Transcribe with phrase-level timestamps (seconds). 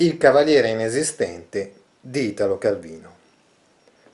[0.00, 3.14] Il Cavaliere Inesistente di Italo Calvino.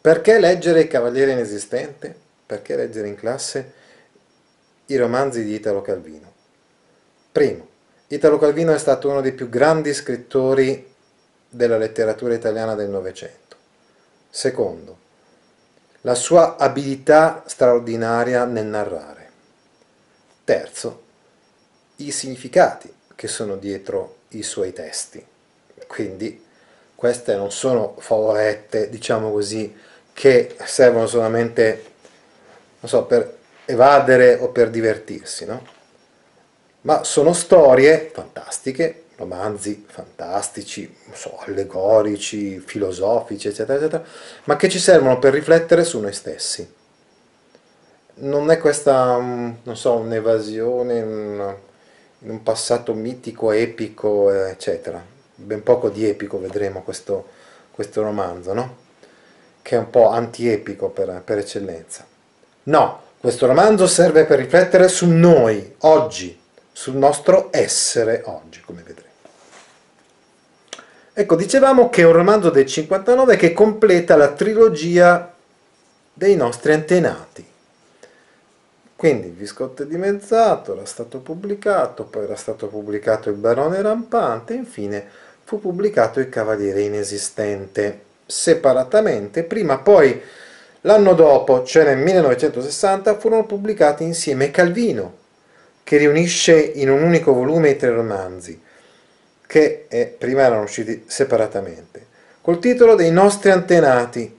[0.00, 2.12] Perché leggere Il Cavaliere Inesistente?
[2.44, 3.72] Perché leggere in classe
[4.86, 6.32] i romanzi di Italo Calvino?
[7.30, 7.68] Primo,
[8.08, 10.92] Italo Calvino è stato uno dei più grandi scrittori
[11.48, 13.56] della letteratura italiana del Novecento.
[14.28, 14.98] Secondo,
[16.00, 19.30] la sua abilità straordinaria nel narrare.
[20.42, 21.02] Terzo,
[21.96, 25.34] i significati che sono dietro i suoi testi
[25.86, 26.44] quindi
[26.96, 29.74] queste non sono favolette, diciamo così,
[30.12, 31.84] che servono solamente,
[32.82, 33.36] so, per
[33.66, 35.74] evadere o per divertirsi, no?
[36.82, 44.04] Ma sono storie fantastiche, romanzi fantastici, so, allegorici, filosofici, eccetera, eccetera,
[44.44, 46.74] ma che ci servono per riflettere su noi stessi.
[48.18, 51.56] Non è questa, non so, un'evasione in
[52.20, 57.28] un passato mitico, epico, eccetera ben poco di epico vedremo questo,
[57.70, 58.76] questo romanzo, no?
[59.62, 62.06] che è un po' antiepico per, per eccellenza.
[62.64, 66.38] No, questo romanzo serve per riflettere su noi, oggi,
[66.70, 69.10] sul nostro essere oggi, come vedremo.
[71.12, 75.34] Ecco, dicevamo che è un romanzo del 59 che completa la trilogia
[76.12, 77.44] dei nostri antenati.
[78.94, 85.08] Quindi il Visconte dimezzato era stato pubblicato, poi era stato pubblicato il Barone Rampante, infine
[85.46, 90.20] fu pubblicato Il Cavaliere Inesistente, separatamente, prima poi
[90.80, 95.18] l'anno dopo, cioè nel 1960, furono pubblicati insieme Calvino,
[95.84, 98.60] che riunisce in un unico volume i tre romanzi,
[99.46, 102.04] che eh, prima erano usciti separatamente,
[102.40, 104.36] col titolo dei nostri antenati,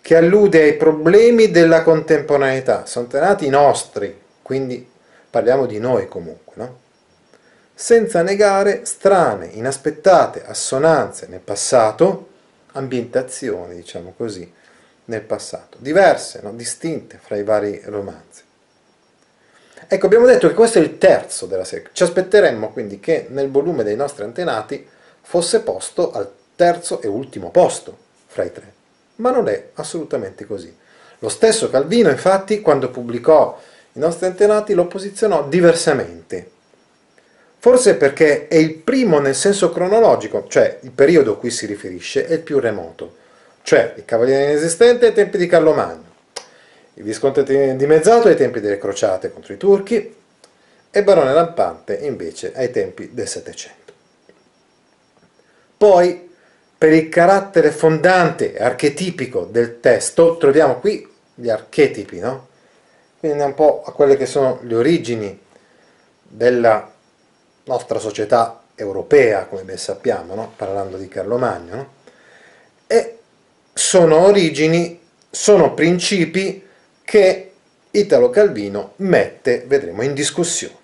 [0.00, 4.84] che allude ai problemi della contemporaneità, sono antenati nostri, quindi
[5.30, 6.79] parliamo di noi comunque, no?
[7.80, 12.28] Senza negare strane, inaspettate assonanze nel passato,
[12.72, 14.52] ambientazioni, diciamo così,
[15.06, 16.52] nel passato, diverse, no?
[16.52, 18.42] distinte fra i vari romanzi.
[19.88, 21.88] Ecco, abbiamo detto che questo è il terzo della serie.
[21.92, 24.86] Ci aspetteremmo quindi che nel volume dei nostri antenati
[25.22, 27.96] fosse posto al terzo e ultimo posto
[28.26, 28.74] fra i tre.
[29.16, 30.76] Ma non è assolutamente così.
[31.20, 33.58] Lo stesso Calvino, infatti, quando pubblicò
[33.94, 36.58] i nostri antenati, lo posizionò diversamente
[37.62, 42.26] Forse perché è il primo nel senso cronologico, cioè il periodo a cui si riferisce
[42.26, 43.16] è il più remoto,
[43.60, 46.08] cioè il Cavaliere Inesistente ai tempi di Carlo Magno,
[46.94, 47.44] il Visconte
[47.76, 50.14] dimezzato ai tempi delle crociate contro i turchi
[50.90, 53.92] e Barone Rampante invece ai tempi del Settecento.
[55.76, 56.30] Poi,
[56.78, 62.48] per il carattere fondante e archetipico del testo, troviamo qui gli archetipi, no?
[63.18, 65.38] Quindi un po' a quelle che sono le origini
[66.22, 66.89] della
[67.70, 70.52] nostra società europea, come ben sappiamo, no?
[70.56, 71.92] parlando di Carlo Magno, no?
[72.88, 73.18] e
[73.72, 75.00] sono origini,
[75.30, 76.66] sono principi
[77.04, 77.52] che
[77.92, 80.78] Italo Calvino mette, vedremo, in discussione.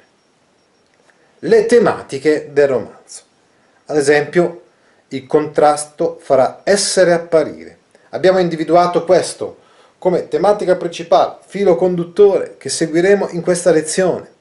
[1.41, 3.23] Le tematiche del romanzo.
[3.87, 4.63] Ad esempio,
[5.09, 7.79] il contrasto fra essere e apparire.
[8.11, 9.65] Abbiamo individuato questo
[9.99, 14.35] come tematica principale, filo conduttore che seguiremo in questa lezione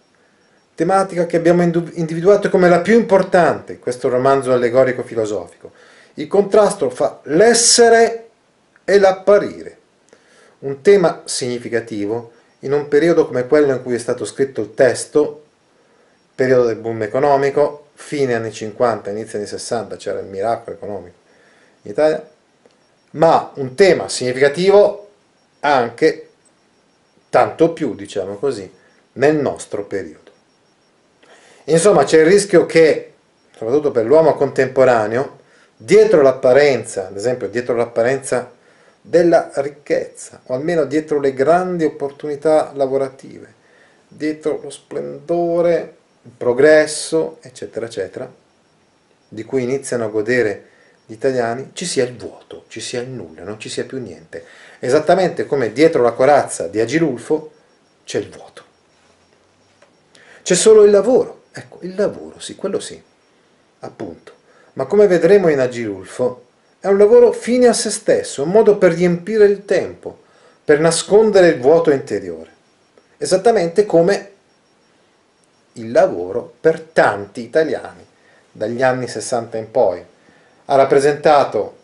[0.76, 5.72] tematica che abbiamo individuato come la più importante in questo romanzo allegorico filosofico,
[6.16, 8.28] il contrasto fra l'essere
[8.84, 9.78] e l'apparire,
[10.60, 15.44] un tema significativo in un periodo come quello in cui è stato scritto il testo,
[16.36, 21.16] periodo del boom economico, fine anni 50, inizio anni 60, c'era il miracolo economico
[21.84, 22.28] in Italia,
[23.12, 25.10] ma un tema significativo
[25.62, 26.30] anche,
[27.30, 28.70] tanto più, diciamo così,
[29.14, 30.25] nel nostro periodo.
[31.66, 33.14] Insomma, c'è il rischio che,
[33.56, 35.40] soprattutto per l'uomo contemporaneo,
[35.76, 38.52] dietro l'apparenza, ad esempio dietro l'apparenza
[39.02, 43.54] della ricchezza, o almeno dietro le grandi opportunità lavorative,
[44.08, 48.32] dietro lo splendore, il progresso, eccetera, eccetera,
[49.28, 50.70] di cui iniziano a godere
[51.06, 54.44] gli italiani, ci sia il vuoto, ci sia il nulla, non ci sia più niente.
[54.80, 57.52] Esattamente come dietro la corazza di Agilulfo
[58.04, 58.64] c'è il vuoto.
[60.42, 63.02] C'è solo il lavoro, Ecco, il lavoro, sì, quello sì,
[63.80, 64.34] appunto.
[64.74, 66.48] Ma come vedremo in Agilulfo,
[66.82, 70.20] è un lavoro fine a se stesso, un modo per riempire il tempo,
[70.66, 72.50] per nascondere il vuoto interiore.
[73.16, 74.32] Esattamente come
[75.74, 78.06] il lavoro per tanti italiani,
[78.52, 80.04] dagli anni 60 in poi,
[80.66, 81.78] ha rappresentato,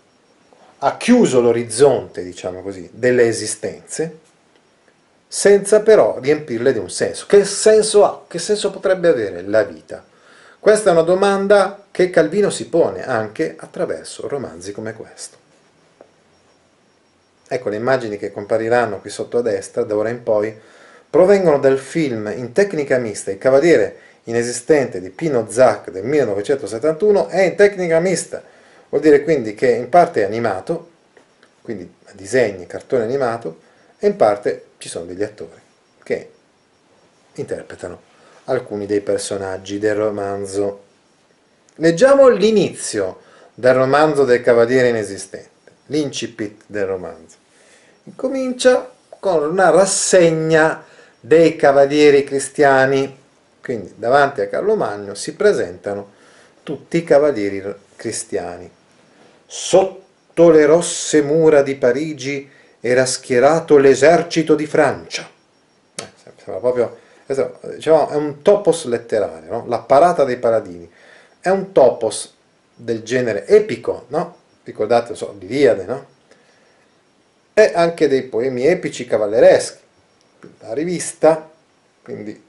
[0.79, 4.19] ha chiuso l'orizzonte, diciamo così, delle esistenze,
[5.33, 7.25] senza però riempirle di un senso.
[7.25, 8.25] Che senso ha?
[8.27, 10.03] Che senso potrebbe avere la vita?
[10.59, 15.37] Questa è una domanda che Calvino si pone anche attraverso romanzi come questo.
[17.47, 20.53] Ecco, le immagini che compariranno qui sotto a destra, da ora in poi,
[21.09, 27.43] provengono dal film in tecnica mista Il Cavaliere inesistente di Pino Zac del 1971 è
[27.43, 28.43] in tecnica mista,
[28.89, 30.89] vuol dire quindi che in parte è animato,
[31.61, 33.69] quindi disegni, cartone animato,
[34.03, 35.61] e in parte ci sono degli attori
[36.01, 36.31] che
[37.35, 38.01] interpretano
[38.45, 40.83] alcuni dei personaggi del romanzo.
[41.75, 43.21] Leggiamo l'inizio
[43.53, 47.35] del romanzo del Cavaliere inesistente, l'incipit del romanzo.
[48.15, 50.83] Comincia con una rassegna
[51.19, 53.15] dei cavalieri cristiani,
[53.61, 56.13] quindi davanti a Carlo Magno si presentano
[56.63, 57.63] tutti i cavalieri
[57.95, 58.67] cristiani.
[59.45, 62.49] Sotto le rosse mura di Parigi
[62.81, 65.29] era schierato l'esercito di Francia.
[65.95, 66.07] Eh,
[66.43, 66.97] sembra proprio,
[67.75, 69.65] diciamo, è un topos letterario, no?
[69.67, 70.91] la parata dei paladini.
[71.39, 72.33] È un topos
[72.73, 74.37] del genere epico, no?
[74.63, 76.05] Ricordate, so, l'Iliade, no?
[77.53, 79.79] E anche dei poemi epici cavallereschi.
[80.61, 81.49] La rivista,
[82.01, 82.43] quindi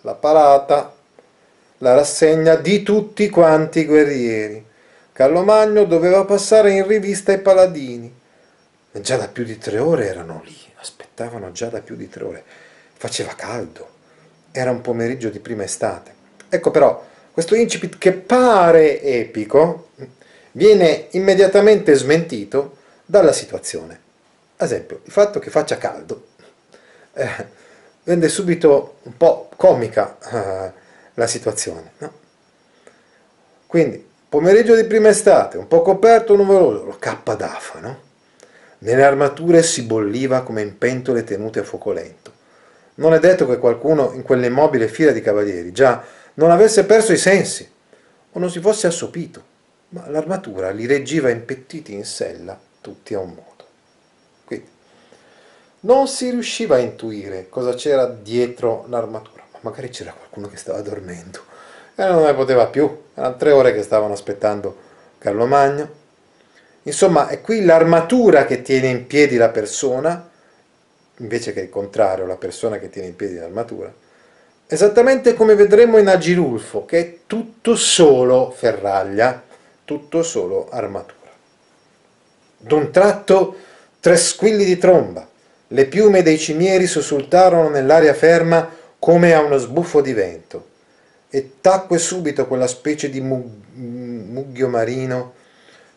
[0.00, 0.92] la parata,
[1.78, 4.64] la rassegna di tutti quanti i guerrieri.
[5.12, 8.22] Carlo Magno doveva passare in rivista i paladini
[9.00, 12.44] già da più di tre ore erano lì, aspettavano già da più di tre ore.
[12.96, 13.88] Faceva caldo,
[14.52, 16.14] era un pomeriggio di prima estate.
[16.48, 19.88] Ecco però, questo incipit che pare epico
[20.52, 24.00] viene immediatamente smentito dalla situazione.
[24.56, 26.28] Ad esempio, il fatto che faccia caldo
[27.14, 27.46] eh,
[28.04, 30.72] rende subito un po' comica eh,
[31.14, 31.92] la situazione.
[31.98, 32.12] No?
[33.66, 38.00] Quindi, pomeriggio di prima estate, un po' coperto, nuvoloso, lo cappa d'afa, no?
[38.84, 42.32] Nelle armature si bolliva come in pentole tenute a fuoco lento.
[42.96, 46.04] Non è detto che qualcuno in quell'immobile fila di cavalieri già
[46.34, 47.66] non avesse perso i sensi
[48.30, 49.42] o non si fosse assopito,
[49.90, 53.64] ma l'armatura li reggiva impettiti in sella tutti a un modo.
[54.44, 54.68] Quindi
[55.80, 60.82] non si riusciva a intuire cosa c'era dietro l'armatura, ma magari c'era qualcuno che stava
[60.82, 61.40] dormendo
[61.94, 63.04] e non ne poteva più.
[63.14, 64.76] Erano tre ore che stavano aspettando
[65.16, 66.02] Carlo Magno
[66.86, 70.30] Insomma, è qui l'armatura che tiene in piedi la persona,
[71.18, 73.92] invece che il contrario, la persona che tiene in piedi l'armatura.
[74.66, 79.42] Esattamente come vedremo in Agirulfo, che è tutto solo ferraglia,
[79.84, 81.30] tutto solo armatura.
[82.58, 83.56] D'un tratto
[84.00, 85.26] tre squilli di tromba,
[85.68, 90.68] le piume dei cimieri sussultarono nell'aria ferma come a uno sbuffo di vento,
[91.30, 95.34] e tacque subito quella specie di mucchio marino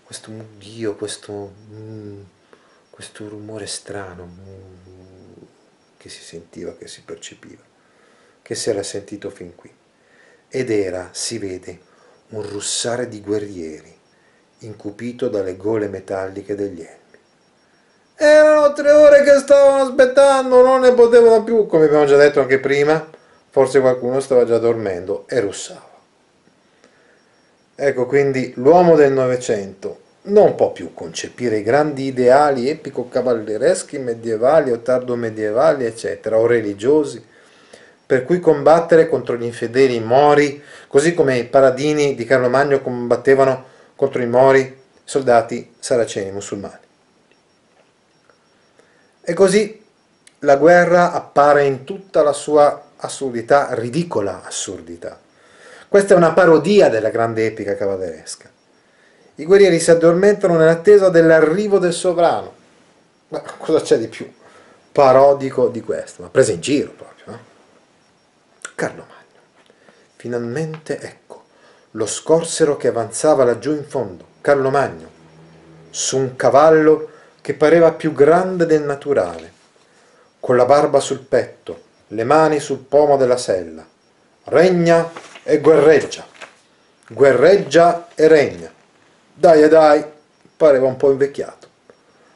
[0.08, 2.22] questo mughio, questo, mm,
[2.90, 5.44] questo rumore strano mm,
[5.98, 7.62] che si sentiva, che si percepiva,
[8.42, 9.70] che si era sentito fin qui.
[10.48, 11.80] Ed era, si vede,
[12.30, 13.94] un russare di guerrieri,
[14.60, 17.20] incupito dalle gole metalliche degli elmi.
[18.16, 22.60] Erano tre ore che stavano aspettando, non ne potevano più, come abbiamo già detto anche
[22.60, 23.06] prima,
[23.50, 25.97] forse qualcuno stava già dormendo e russava.
[27.80, 34.80] Ecco quindi l'uomo del Novecento non può più concepire i grandi ideali epico-cavallereschi medievali o
[34.80, 37.24] tardo-medievali, eccetera, o religiosi,
[38.04, 43.66] per cui combattere contro gli infedeli mori, così come i paradini di Carlo Magno combattevano
[43.96, 46.80] contro i mori, soldati saraceni musulmani.
[49.22, 49.86] E così
[50.40, 55.26] la guerra appare in tutta la sua assurdità, ridicola assurdità.
[55.90, 58.50] Questa è una parodia della grande epica cavalleresca.
[59.36, 62.54] I guerrieri si addormentano nell'attesa dell'arrivo del sovrano.
[63.30, 64.30] Ma cosa c'è di più
[64.92, 66.24] parodico di questo?
[66.24, 67.40] Ma presa in giro proprio, no?
[68.76, 69.42] Carlo Magno.
[70.18, 71.46] Finalmente ecco,
[71.92, 75.10] lo scorsero che avanzava laggiù in fondo, Carlo Magno,
[75.90, 79.52] su un cavallo che pareva più grande del naturale,
[80.40, 83.86] con la barba sul petto, le mani sul pomo della sella.
[84.46, 85.10] Regna
[85.50, 86.28] e guerreggia,
[87.08, 88.70] guerreggia e regna.
[89.34, 90.04] Dai e dai,
[90.58, 91.68] pareva un po' invecchiato,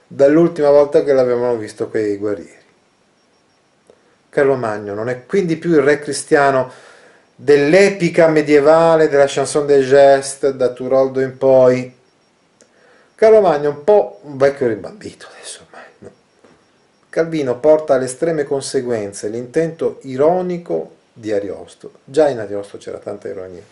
[0.07, 2.59] dall'ultima volta che l'avevano visto quei guerrieri.
[4.29, 6.71] Carlo Magno non è quindi più il re cristiano
[7.35, 11.93] dell'epica medievale della chanson des gestes da Turoldo in poi.
[13.15, 15.67] Carlo Magno è un po' un vecchio rimbambito adesso?
[17.09, 21.91] Calvino porta alle estreme conseguenze l'intento ironico di Ariosto.
[22.03, 23.63] Già in Ariosto c'era tanta ironia.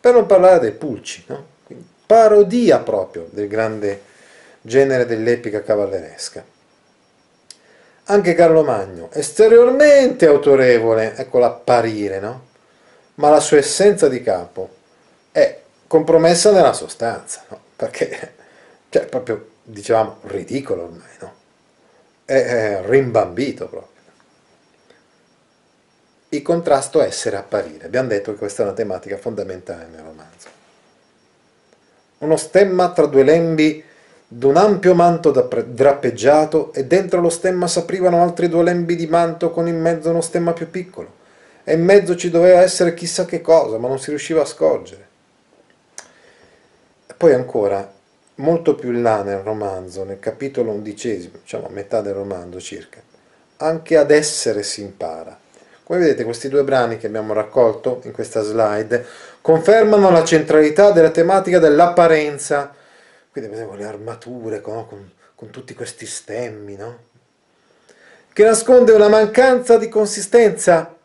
[0.00, 1.46] Per non parlare dei pulci, no?
[1.64, 4.02] Quindi, parodia proprio del grande
[4.60, 6.44] genere dell'epica cavalleresca.
[8.04, 12.48] Anche Carlo Magno, esteriormente autorevole, ecco l'apparire, no?
[13.14, 14.68] ma la sua essenza di capo
[15.30, 17.60] è compromessa nella sostanza, no?
[17.76, 18.34] perché
[18.88, 21.34] cioè, proprio, dicevamo, ridicolo ormai, no?
[22.24, 23.99] È, è rimbambito proprio.
[26.32, 27.86] Il contrasto essere apparire.
[27.86, 30.48] Abbiamo detto che questa è una tematica fondamentale nel romanzo.
[32.18, 33.82] Uno stemma tra due lembi
[34.28, 39.66] d'un ampio manto drappeggiato e dentro lo stemma s'aprivano altri due lembi di manto con
[39.66, 41.18] in mezzo uno stemma più piccolo
[41.64, 45.08] e in mezzo ci doveva essere chissà che cosa, ma non si riusciva a scorgere.
[47.06, 47.92] E poi ancora,
[48.36, 53.00] molto più in là nel romanzo, nel capitolo undicesimo, diciamo a metà del romanzo circa,
[53.56, 55.39] anche ad essere si impara.
[55.90, 59.04] Come vedete questi due brani che abbiamo raccolto in questa slide
[59.40, 62.72] confermano la centralità della tematica dell'apparenza,
[63.32, 64.86] quindi vedevo le armature no?
[64.86, 66.98] con, con, tutti questi stemmi, no?
[68.32, 70.96] che nasconde una mancanza di consistenza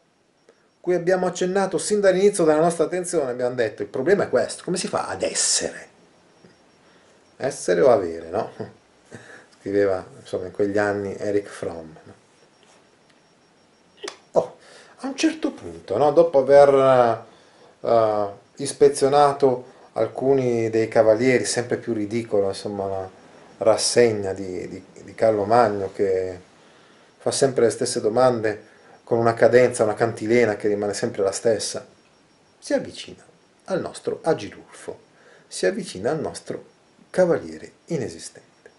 [0.80, 4.78] cui abbiamo accennato sin dall'inizio della nostra attenzione, abbiamo detto il problema è questo, come
[4.78, 5.88] si fa ad essere?
[7.38, 8.52] Essere o avere, no?
[9.58, 11.90] Scriveva insomma in quegli anni Eric Fromm.
[12.04, 12.25] No?
[15.00, 16.12] A un certo punto, no?
[16.12, 17.26] dopo aver
[17.82, 23.10] uh, ispezionato alcuni dei cavalieri, sempre più ridicolo, insomma, la
[23.58, 26.40] rassegna di, di, di Carlo Magno che
[27.18, 28.74] fa sempre le stesse domande
[29.04, 31.86] con una cadenza, una cantilena che rimane sempre la stessa,
[32.58, 33.24] si avvicina
[33.66, 35.00] al nostro agilulfo,
[35.48, 36.66] si avvicina al nostro
[37.10, 38.72] cavaliere inesistente.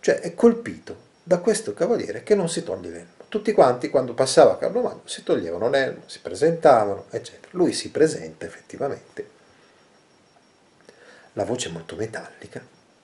[0.00, 3.19] Cioè è colpito da questo cavaliere che non si toglie l'elmo.
[3.30, 7.46] Tutti quanti quando passava Carlo Magno si toglievano l'elmo, si presentavano, eccetera.
[7.52, 9.28] Lui si presenta effettivamente
[11.34, 12.60] la voce molto metallica,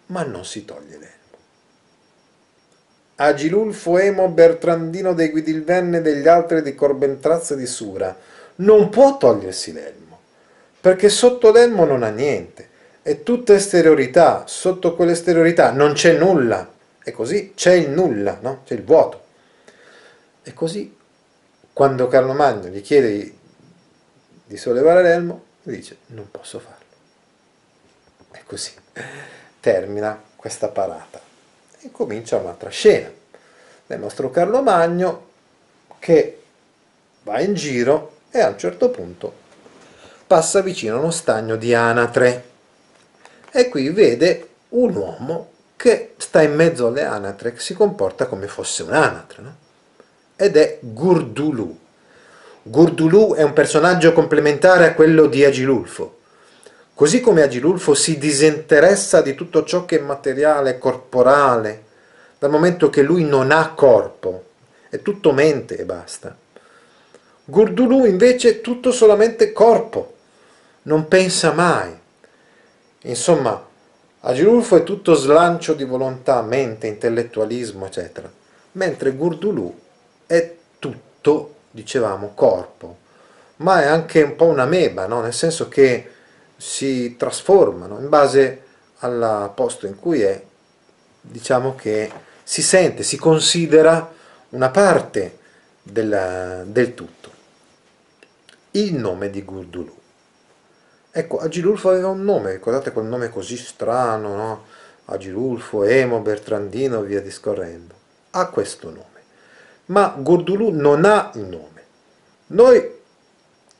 [0.06, 1.14] ma non si toglie l'elmo.
[3.14, 8.14] Agilulfo Emo Bertrandino dei Guidilvenne degli altri di Corbentrazza di Sura
[8.56, 10.18] non può togliersi l'elmo,
[10.80, 12.68] perché sotto l'elmo non ha niente,
[13.00, 16.68] è tutta esteriorità, sotto quell'esteriorità non c'è nulla,
[17.04, 18.62] e così c'è il nulla, no?
[18.64, 19.25] c'è il vuoto.
[20.48, 20.96] E così,
[21.72, 23.38] quando Carlo Magno gli chiede di,
[24.44, 26.84] di sollevare l'elmo, lui dice non posso farlo.
[28.30, 28.70] E così
[29.58, 31.20] termina questa parata.
[31.80, 33.10] E comincia un'altra scena
[33.88, 35.30] del nostro Carlo Magno
[35.98, 36.42] che
[37.24, 39.44] va in giro e a un certo punto
[40.28, 42.50] passa vicino a uno stagno di anatre
[43.50, 48.46] e qui vede un uomo che sta in mezzo alle anatre che si comporta come
[48.46, 49.64] fosse un'anatre no?
[50.36, 51.78] Ed è Gurdulu.
[52.62, 56.18] Gurdulu è un personaggio complementare a quello di Agilulfo.
[56.94, 61.84] Così come Agilulfo si disinteressa di tutto ciò che è materiale, corporale,
[62.38, 64.44] dal momento che lui non ha corpo,
[64.88, 66.36] è tutto mente e basta.
[67.44, 70.14] Gurdulu invece è tutto solamente corpo,
[70.82, 71.96] non pensa mai.
[73.02, 73.64] Insomma,
[74.20, 78.30] Agilulfo è tutto slancio di volontà, mente, intellettualismo, eccetera,
[78.72, 79.84] mentre Gurdulu
[80.26, 82.98] è tutto, dicevamo, corpo,
[83.56, 85.20] ma è anche un po' una meba, no?
[85.20, 86.10] nel senso che
[86.56, 88.62] si trasformano in base
[88.98, 90.42] al posto in cui è,
[91.20, 92.10] diciamo che
[92.42, 94.12] si sente, si considera
[94.50, 95.38] una parte
[95.82, 97.30] del, del tutto.
[98.72, 99.94] Il nome di Gurdulu.
[101.10, 104.64] Ecco, Agilulfo aveva un nome, ricordate quel nome così strano, no?
[105.06, 107.94] Agilulfo, Emo, Bertrandino, via discorrendo.
[108.30, 109.15] Ha questo nome.
[109.86, 111.84] Ma Gurdulu non ha il nome.
[112.48, 112.94] Noi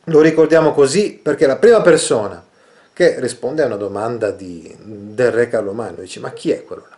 [0.05, 2.45] lo ricordiamo così perché la prima persona
[2.93, 6.87] che risponde a una domanda di, del re Carlo Magno, dice ma chi è quello
[6.89, 6.97] là?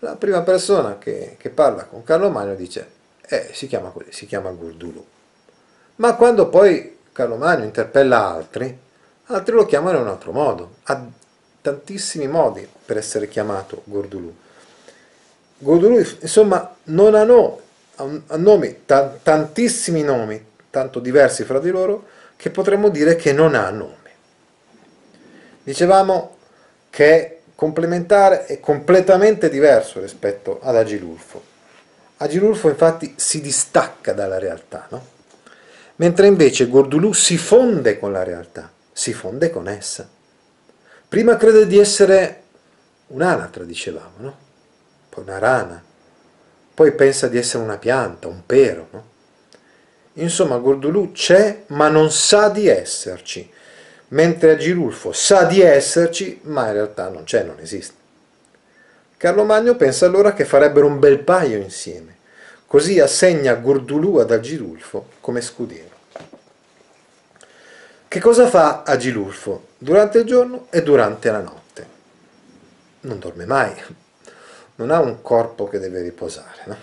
[0.00, 2.90] La prima persona che, che parla con Carlo Magno dice
[3.22, 5.04] eh, si chiama così, si chiama Gurdulu.
[5.96, 8.78] Ma quando poi Carlo Magno interpella altri,
[9.26, 11.04] altri lo chiamano in un altro modo, ha
[11.60, 14.34] tantissimi modi per essere chiamato Gurdulu.
[15.58, 17.60] Gurdulu insomma non ha, no,
[17.96, 23.68] ha nomi, tantissimi nomi, tanto diversi fra di loro, che potremmo dire che non ha
[23.70, 23.94] nome.
[25.62, 26.36] Dicevamo
[26.90, 31.42] che è complementare e completamente diverso rispetto ad Agilulfo.
[32.18, 35.14] Agilulfo infatti si distacca dalla realtà, no?
[35.96, 40.08] mentre invece Gordulù si fonde con la realtà, si fonde con essa.
[41.08, 42.42] Prima crede di essere
[43.08, 44.36] un'anatra, dicevamo, no?
[45.08, 45.82] poi una rana,
[46.76, 48.88] poi pensa di essere una pianta, un pero.
[48.90, 49.04] No?
[50.18, 53.50] Insomma, Gordulù c'è ma non sa di esserci,
[54.08, 57.94] mentre Agilulfo sa di esserci, ma in realtà non c'è, non esiste.
[59.16, 62.14] Carlo Magno pensa allora che farebbero un bel paio insieme,
[62.66, 65.94] così assegna Gurdulù ad Agilulfo come scudiero.
[68.06, 71.86] Che cosa fa Agilulfo durante il giorno e durante la notte?
[73.00, 73.72] Non dorme mai,
[74.76, 76.62] non ha un corpo che deve riposare.
[76.64, 76.76] No?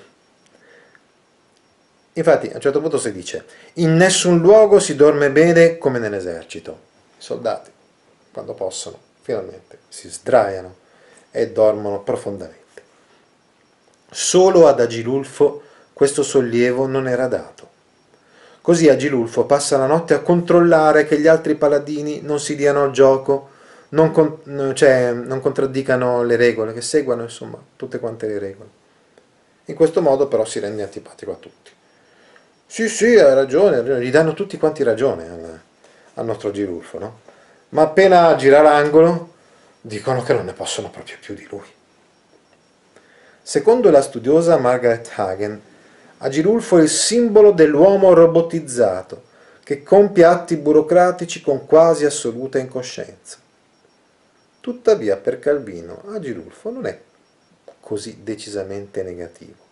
[2.14, 6.80] Infatti a un certo punto si dice, in nessun luogo si dorme bene come nell'esercito.
[7.18, 7.72] I soldati,
[8.32, 10.76] quando possono, finalmente si sdraiano
[11.32, 12.62] e dormono profondamente.
[14.12, 17.70] Solo ad Agilulfo questo sollievo non era dato.
[18.62, 22.92] Così Agilulfo passa la notte a controllare che gli altri paladini non si diano al
[22.92, 23.50] gioco,
[23.94, 28.70] non, con, cioè, non contraddicano le regole, che seguano insomma tutte quante le regole.
[29.66, 31.72] In questo modo però si rende antipatico a tutti.
[32.66, 35.60] Sì, sì, hai ragione, gli danno tutti quanti ragione al,
[36.16, 37.20] al nostro Girulfo, no?
[37.70, 39.32] Ma appena gira l'angolo
[39.80, 41.68] dicono che non ne possono proprio più di lui.
[43.42, 45.62] Secondo la studiosa Margaret Hagen,
[46.20, 49.24] Agilulfo è il simbolo dell'uomo robotizzato
[49.64, 53.42] che compie atti burocratici con quasi assoluta incoscienza.
[54.64, 56.98] Tuttavia per Calvino Agilulfo non è
[57.82, 59.64] così decisamente negativo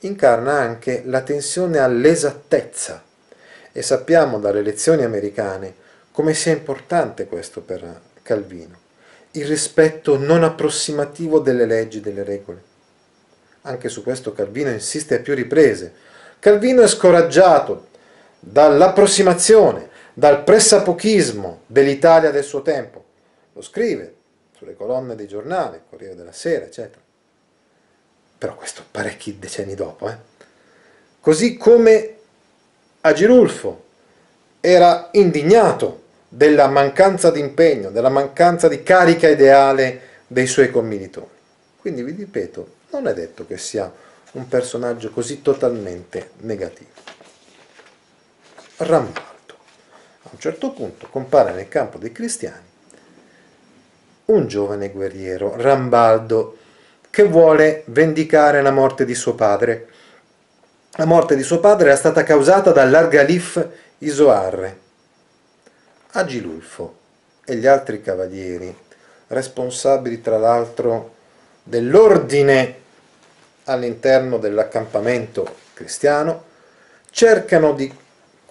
[0.00, 3.02] incarna anche la tensione all'esattezza
[3.72, 5.74] e sappiamo dalle lezioni americane
[6.10, 8.78] come sia importante questo per Calvino,
[9.30, 12.62] il rispetto non approssimativo delle leggi e delle regole.
[13.62, 15.94] Anche su questo Calvino insiste a più riprese.
[16.38, 17.86] Calvino è scoraggiato
[18.40, 23.01] dall'approssimazione, dal pressapochismo dell'Italia del suo tempo.
[23.52, 24.14] Lo scrive
[24.56, 27.00] sulle colonne dei giornali, Corriere della Sera, eccetera
[28.42, 30.08] però questo parecchi decenni dopo.
[30.08, 30.16] Eh.
[31.20, 32.16] Così come
[33.02, 33.84] Agirulfo
[34.58, 41.30] era indignato della mancanza di impegno, della mancanza di carica ideale dei suoi commilitori.
[41.78, 43.92] Quindi vi ripeto, non è detto che sia
[44.32, 46.90] un personaggio così totalmente negativo.
[48.78, 49.54] Rambaldo.
[50.24, 52.70] A un certo punto compare nel campo dei cristiani
[54.26, 56.58] un giovane guerriero, Rambaldo,
[57.10, 59.88] che vuole vendicare la morte di suo padre.
[60.92, 64.78] La morte di suo padre era stata causata dall'Argalif Isoarre.
[66.12, 66.96] Agilulfo
[67.44, 68.74] e gli altri cavalieri,
[69.28, 71.14] responsabili tra l'altro
[71.62, 72.80] dell'ordine
[73.64, 76.44] all'interno dell'accampamento cristiano,
[77.10, 77.92] cercano di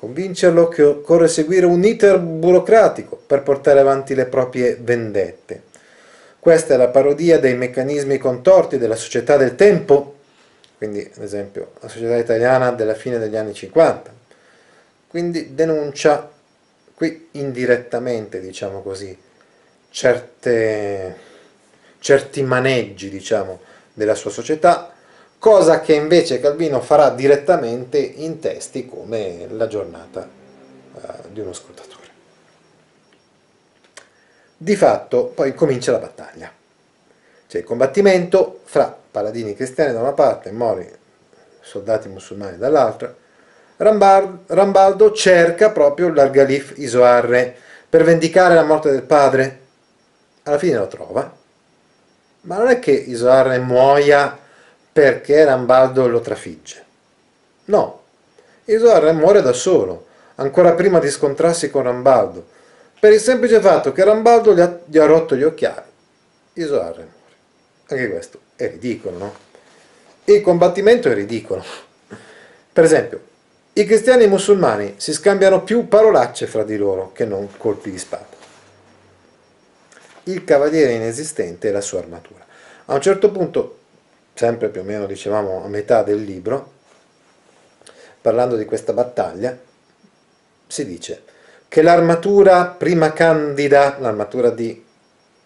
[0.01, 5.61] convincerlo che occorre seguire un iter burocratico per portare avanti le proprie vendette.
[6.39, 10.15] Questa è la parodia dei meccanismi contorti della società del tempo,
[10.79, 14.11] quindi ad esempio la società italiana della fine degli anni 50.
[15.07, 16.31] Quindi denuncia
[16.95, 19.15] qui indirettamente, diciamo così,
[19.91, 21.15] certe,
[21.99, 23.59] certi maneggi, diciamo,
[23.93, 24.91] della sua società,
[25.41, 30.29] cosa che invece Calvino farà direttamente in testi come La giornata
[30.93, 30.99] uh,
[31.31, 32.05] di uno scrutatore.
[34.55, 36.51] Di fatto poi comincia la battaglia.
[37.47, 40.87] C'è il combattimento fra paladini cristiani da una parte e mori
[41.59, 43.11] soldati musulmani dall'altra.
[43.77, 47.55] Rambaldo cerca proprio l'Argalif Isoarre
[47.89, 49.59] per vendicare la morte del padre.
[50.43, 51.35] Alla fine lo trova,
[52.41, 54.37] ma non è che Isoarre muoia
[54.91, 56.83] perché Rambaldo lo trafigge.
[57.65, 58.01] No,
[58.65, 62.45] Isoarre muore da solo, ancora prima di scontrarsi con Rambaldo
[62.99, 65.89] per il semplice fatto che Rambaldo gli ha, gli ha rotto gli occhiali.
[66.53, 67.35] Isoarre muore.
[67.87, 69.35] Anche questo è ridicolo, no?
[70.25, 71.63] Il combattimento è ridicolo.
[72.71, 73.21] Per esempio,
[73.73, 77.89] i cristiani e i musulmani si scambiano più parolacce fra di loro che non colpi
[77.89, 78.27] di spada.
[80.25, 82.45] Il cavaliere inesistente e la sua armatura.
[82.85, 83.79] A un certo punto,
[84.33, 86.71] sempre più o meno dicevamo a metà del libro,
[88.21, 89.57] parlando di questa battaglia,
[90.67, 91.23] si dice
[91.67, 94.83] che l'armatura prima candida, l'armatura di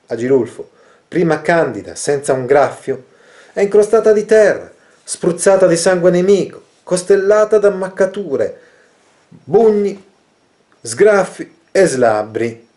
[0.08, 0.72] Agilulfo,
[1.08, 3.06] prima candida, senza un graffio,
[3.54, 4.72] è incrostata di terra,
[5.04, 8.60] spruzzata di sangue nemico, costellata da ammaccature,
[9.30, 10.04] bugni,
[10.82, 12.68] sgraffi e slabbri.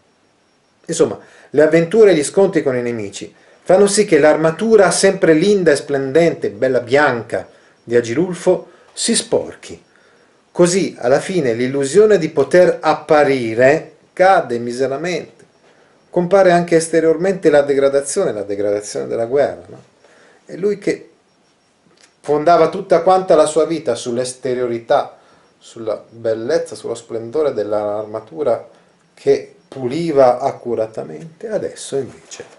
[0.87, 1.18] Insomma,
[1.51, 3.35] le avventure e gli scontri con i nemici
[3.69, 7.47] fanno sì che l'armatura sempre linda e splendente, bella bianca
[7.85, 9.85] di Agilulfo si sporchi
[10.51, 15.45] Così alla fine l'illusione di poter apparire cade miseramente.
[16.09, 19.65] Compare anche esteriormente la degradazione, la degradazione della guerra.
[19.67, 19.83] No?
[20.47, 21.11] E lui che
[22.23, 25.19] fondava tutta quanta la sua vita sull'esteriorità,
[25.59, 28.67] sulla bellezza, sullo splendore dell'armatura
[29.13, 32.58] che puliva accuratamente, adesso invece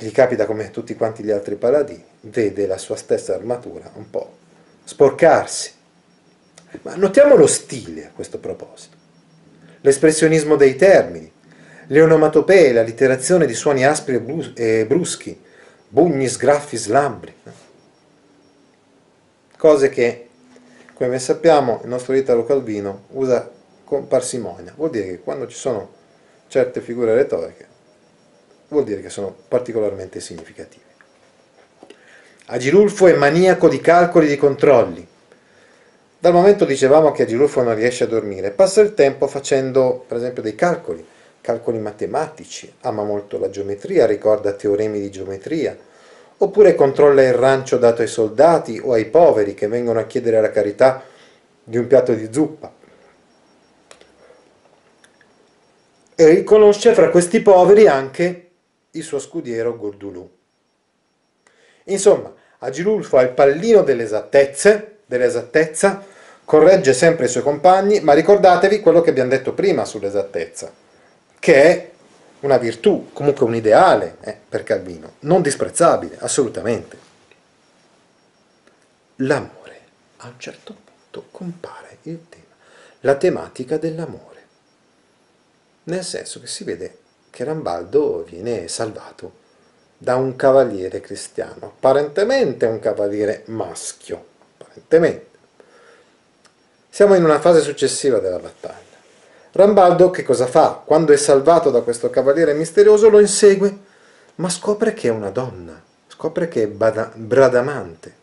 [0.00, 4.36] gli capita come tutti quanti gli altri paladini, vede la sua stessa armatura un po'
[4.84, 5.78] sporcarsi
[6.82, 8.96] ma notiamo lo stile a questo proposito.
[9.82, 11.30] l'espressionismo dei termini,
[11.86, 14.22] le onomatopee, la literazione di suoni aspri
[14.54, 15.40] e bruschi,
[15.88, 17.34] bugni, sgraffi, slambri.
[19.56, 20.28] Cose che,
[20.94, 23.50] come sappiamo, il nostro Italo Calvino usa
[23.84, 24.72] con parsimonia.
[24.76, 25.94] Vuol dire che quando ci sono
[26.46, 27.66] certe figure retoriche,
[28.70, 30.84] vuol dire che sono particolarmente significative.
[32.46, 35.06] Agilulfo è maniaco di calcoli e di controlli.
[36.18, 40.42] Dal momento dicevamo che Agilulfo non riesce a dormire, passa il tempo facendo per esempio
[40.42, 41.04] dei calcoli,
[41.40, 45.76] calcoli matematici, ama molto la geometria, ricorda teoremi di geometria,
[46.38, 50.50] oppure controlla il rancio dato ai soldati o ai poveri che vengono a chiedere la
[50.50, 51.02] carità
[51.62, 52.72] di un piatto di zuppa.
[56.14, 58.49] E riconosce fra questi poveri anche
[58.92, 60.28] il suo scudiero Gordulù.
[61.84, 64.84] Insomma, Agilulfo ha il pallino dell'esattezza,
[66.44, 70.88] corregge sempre i suoi compagni, ma ricordatevi quello che abbiamo detto prima sull'esattezza
[71.40, 71.90] che è
[72.40, 77.08] una virtù, comunque un ideale eh, per Calvino, non disprezzabile, assolutamente.
[79.16, 79.58] L'amore.
[80.18, 82.54] A un certo punto compare il tema,
[83.00, 84.28] la tematica dell'amore.
[85.84, 86.98] Nel senso che si vede
[87.30, 89.38] che Rambaldo viene salvato
[89.96, 94.24] da un cavaliere cristiano, apparentemente un cavaliere maschio,
[94.58, 95.38] apparentemente.
[96.88, 98.98] Siamo in una fase successiva della battaglia.
[99.52, 100.82] Rambaldo che cosa fa?
[100.84, 103.78] Quando è salvato da questo cavaliere misterioso lo insegue,
[104.36, 108.14] ma scopre che è una donna, scopre che è Bradamante.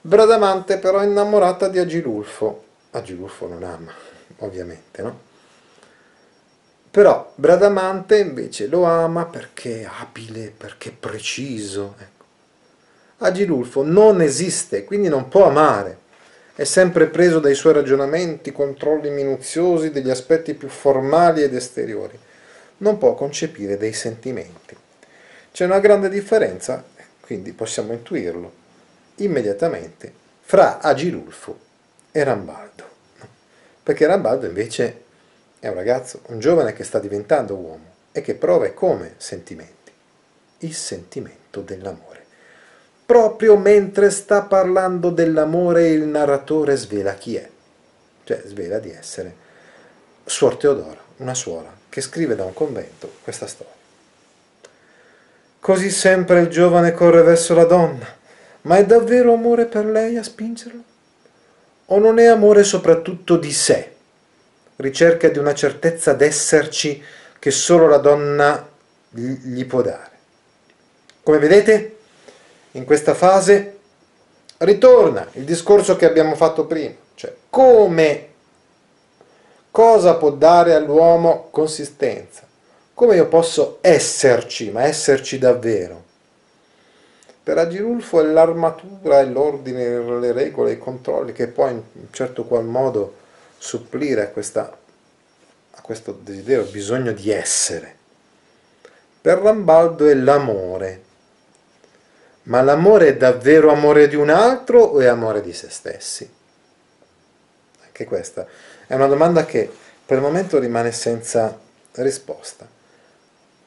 [0.00, 2.62] Bradamante però è innamorata di Agilulfo.
[2.90, 3.92] Agilulfo non ama,
[4.38, 5.32] ovviamente, no?
[6.94, 11.96] Però Bradamante invece lo ama perché è abile, perché è preciso.
[11.98, 12.24] Ecco.
[13.18, 16.02] Agilulfo non esiste, quindi non può amare
[16.56, 22.16] è sempre preso dai suoi ragionamenti, controlli minuziosi degli aspetti più formali ed esteriori.
[22.76, 24.76] Non può concepire dei sentimenti.
[25.50, 26.84] C'è una grande differenza,
[27.20, 28.52] quindi possiamo intuirlo,
[29.16, 31.58] immediatamente, fra Agilulfo
[32.12, 32.88] e Rambaldo.
[33.82, 35.02] Perché Rambaldo invece
[35.64, 39.92] è un ragazzo, un giovane che sta diventando uomo e che prova e come sentimenti.
[40.58, 42.14] Il sentimento dell'amore
[43.06, 47.48] proprio mentre sta parlando dell'amore il narratore svela chi è,
[48.24, 49.42] cioè svela di essere
[50.24, 53.72] Suor Teodora, una suora, che scrive da un convento questa storia.
[55.60, 58.06] Così sempre il giovane corre verso la donna,
[58.62, 60.82] ma è davvero amore per lei a spingerlo?
[61.86, 63.93] O non è amore soprattutto di sé,
[64.76, 67.02] ricerca di una certezza d'esserci
[67.38, 68.68] che solo la donna
[69.10, 70.10] gli può dare?
[71.22, 71.96] Come vedete,
[72.72, 73.78] in questa fase
[74.58, 78.28] ritorna il discorso che abbiamo fatto prima, cioè come,
[79.70, 82.42] cosa può dare all'uomo consistenza,
[82.94, 86.02] come io posso esserci, ma esserci davvero.
[87.42, 92.44] Per Agirulfo è l'armatura, è l'ordine, le regole, i controlli che poi in un certo
[92.44, 93.16] qual modo
[93.64, 94.76] supplire a, questa,
[95.70, 97.96] a questo desiderio, bisogno di essere.
[99.22, 101.02] Per Rambaldo è l'amore,
[102.42, 106.30] ma l'amore è davvero amore di un altro o è amore di se stessi?
[107.86, 108.46] Anche questa
[108.86, 109.70] è una domanda che
[110.04, 111.58] per il momento rimane senza
[111.92, 112.68] risposta,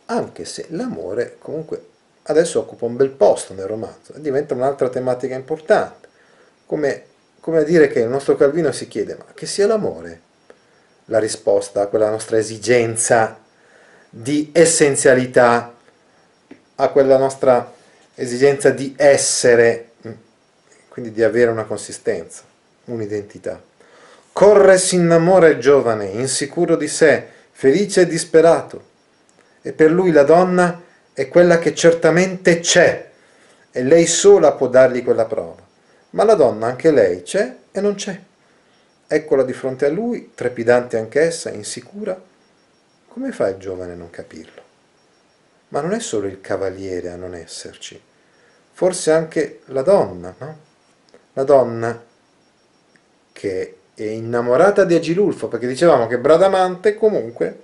[0.05, 1.87] anche se l'amore comunque
[2.23, 6.07] adesso occupa un bel posto nel romanzo diventa un'altra tematica importante,
[6.67, 7.05] come,
[7.47, 10.19] come a dire che il nostro Calvino si chiede ma che sia l'amore
[11.05, 13.39] la risposta a quella nostra esigenza
[14.09, 15.73] di essenzialità,
[16.75, 17.73] a quella nostra
[18.15, 19.91] esigenza di essere,
[20.89, 22.41] quindi di avere una consistenza,
[22.83, 23.61] un'identità.
[24.33, 28.83] Corre si innamora il giovane, insicuro di sé, felice e disperato,
[29.61, 30.81] e per lui la donna
[31.13, 33.09] è quella che certamente c'è,
[33.71, 35.66] e lei sola può dargli quella prova.
[36.11, 38.19] Ma la donna, anche lei, c'è e non c'è.
[39.07, 42.19] Eccola di fronte a lui, trepidante anch'essa, insicura.
[43.07, 44.61] Come fa il giovane a non capirlo?
[45.69, 48.01] Ma non è solo il cavaliere a non esserci,
[48.71, 50.57] forse anche la donna, no?
[51.33, 52.03] La donna
[53.33, 57.59] che è innamorata di Agilulfo, perché dicevamo che Bradamante comunque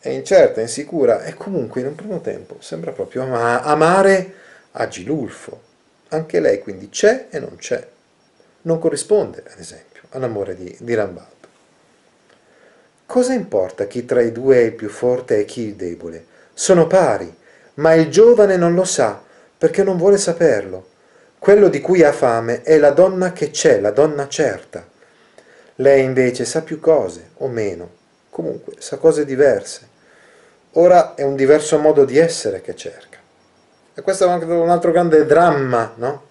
[0.00, 4.34] è incerta, insicura, e comunque in un primo tempo sembra proprio amare
[4.72, 5.60] Agilulfo.
[6.08, 7.86] Anche lei quindi c'è e non c'è.
[8.62, 11.36] Non corrisponde, ad esempio, all'amore di, di Rambaldo.
[13.04, 16.26] Cosa importa chi tra i due è il più forte e chi il debole?
[16.52, 17.34] Sono pari,
[17.74, 19.20] ma il giovane non lo sa,
[19.56, 20.88] perché non vuole saperlo.
[21.38, 24.86] Quello di cui ha fame è la donna che c'è, la donna certa.
[25.76, 27.90] Lei invece sa più cose, o meno,
[28.28, 29.88] comunque sa cose diverse.
[30.72, 33.07] Ora è un diverso modo di essere che cerca.
[33.98, 36.28] E questo è un altro grande dramma no?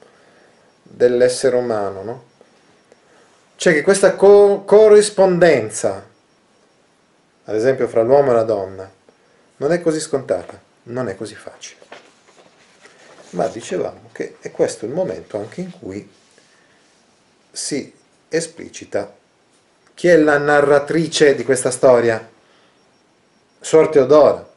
[0.84, 2.01] dell'essere umano.
[2.01, 2.23] No?
[3.58, 6.01] Cioè che questa co- corrispondenza,
[7.43, 8.89] ad esempio fra l'uomo e la donna,
[9.58, 11.82] non è così scontata, non è così facile.
[13.32, 16.10] Ma dicevamo che è questo il momento anche in cui
[17.51, 17.93] si
[18.30, 19.13] esplicita
[19.93, 22.30] chi è la narratrice di questa storia?
[23.60, 24.56] Suor Teodora.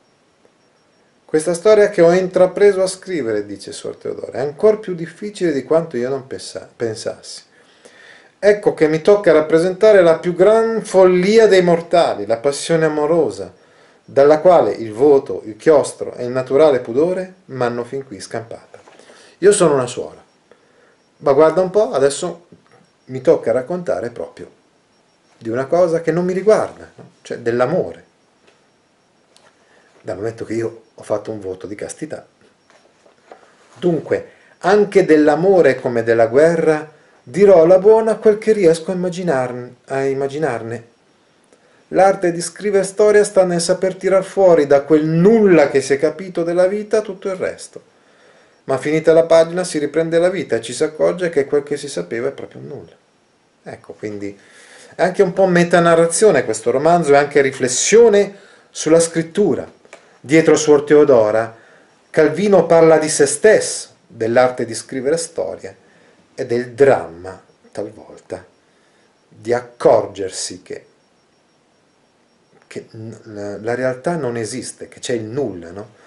[1.30, 5.62] Questa storia che ho intrapreso a scrivere, dice Suor Teodora, è ancora più difficile di
[5.62, 7.42] quanto io non pensassi.
[8.36, 13.54] Ecco che mi tocca rappresentare la più gran follia dei mortali, la passione amorosa,
[14.04, 18.80] dalla quale il voto, il chiostro e il naturale pudore m'hanno fin qui scampata.
[19.38, 20.20] Io sono una suora,
[21.18, 22.48] ma guarda un po', adesso
[23.04, 24.50] mi tocca raccontare proprio
[25.38, 27.10] di una cosa che non mi riguarda, no?
[27.22, 28.04] cioè dell'amore.
[30.02, 32.26] Dal momento che io ho fatto un voto di castità.
[33.78, 36.88] Dunque, anche dell'amore come della guerra
[37.22, 39.76] dirò la buona quel che riesco a, immaginarne.
[39.86, 40.88] A immaginarne.
[41.88, 45.98] L'arte di scrivere storia sta nel saper tirar fuori da quel nulla che si è
[45.98, 47.82] capito della vita tutto il resto.
[48.64, 51.78] Ma finita la pagina si riprende la vita e ci si accorge che quel che
[51.78, 52.94] si sapeva è proprio nulla.
[53.62, 54.38] Ecco, quindi
[54.94, 58.36] è anche un po' metanarrazione questo romanzo, è anche riflessione
[58.68, 59.78] sulla scrittura.
[60.20, 61.56] Dietro Suor Teodora,
[62.10, 65.76] Calvino parla di se stesso, dell'arte di scrivere storie
[66.34, 67.40] e del dramma,
[67.72, 68.44] talvolta,
[69.28, 70.86] di accorgersi che,
[72.66, 75.98] che la realtà non esiste, che c'è il nulla, no?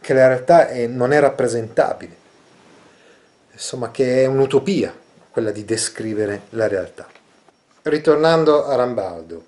[0.00, 2.16] che la realtà è, non è rappresentabile,
[3.52, 4.94] insomma che è un'utopia
[5.30, 7.16] quella di descrivere la realtà
[7.88, 9.46] ritornando a Rambaldo.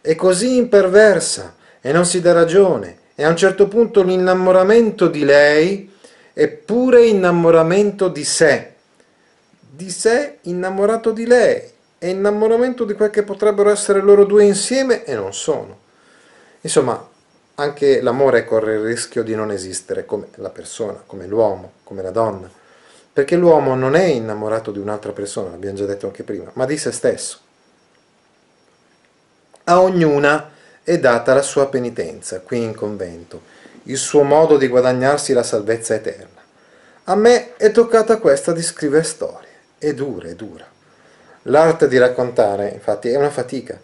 [0.00, 5.24] È così imperversa e non si dà ragione, e a un certo punto l'innamoramento di
[5.24, 5.92] lei
[6.32, 8.72] è pure innamoramento di sé,
[9.60, 11.62] di sé innamorato di lei,
[11.98, 15.78] è innamoramento di quel che potrebbero essere loro due insieme e non sono.
[16.62, 17.08] Insomma,
[17.56, 22.10] anche l'amore corre il rischio di non esistere come la persona, come l'uomo, come la
[22.10, 22.50] donna,
[23.12, 26.76] perché l'uomo non è innamorato di un'altra persona, l'abbiamo già detto anche prima, ma di
[26.76, 27.38] se stesso.
[29.64, 30.50] A ognuna
[30.84, 33.40] è data la sua penitenza qui in convento,
[33.84, 36.42] il suo modo di guadagnarsi la salvezza eterna.
[37.04, 39.48] A me è toccata questa di scrivere storie.
[39.78, 40.66] È dura, è dura.
[41.44, 43.78] L'arte di raccontare, infatti, è una fatica,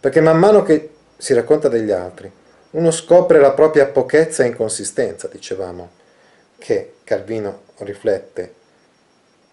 [0.00, 2.30] perché man mano che si racconta degli altri,
[2.70, 5.90] uno scopre la propria pochezza e inconsistenza, dicevamo,
[6.58, 8.54] che Calvino riflette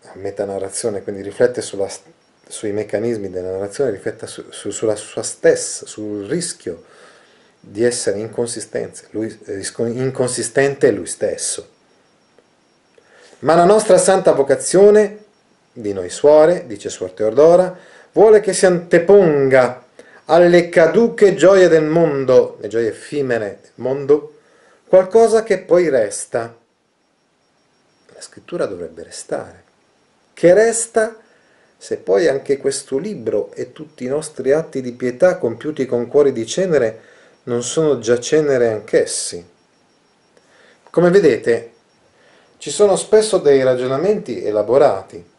[0.04, 1.88] a metanarrazione, quindi riflette sulla
[2.46, 6.84] sui meccanismi della narrazione, rifletta su, su, sulla sua stessa, sul rischio
[7.66, 8.30] di essere
[9.12, 11.70] lui, eh, inconsistente lui stesso.
[13.40, 15.24] Ma la nostra santa vocazione,
[15.72, 17.76] di noi suore, dice Suor Teodora,
[18.12, 19.86] vuole che si anteponga
[20.26, 24.40] alle caduche gioie del mondo, le gioie effimere del mondo,
[24.86, 26.54] qualcosa che poi resta.
[28.14, 29.64] La scrittura dovrebbe restare,
[30.34, 31.16] che resta
[31.78, 36.34] se poi anche questo libro e tutti i nostri atti di pietà compiuti con cuori
[36.34, 37.12] di cenere
[37.44, 39.46] non sono già cenere anch'essi.
[40.90, 41.72] Come vedete,
[42.58, 45.32] ci sono spesso dei ragionamenti elaborati,